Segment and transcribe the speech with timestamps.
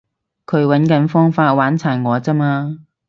[0.47, 2.79] 佢搵緊方法玩殘我咋嘛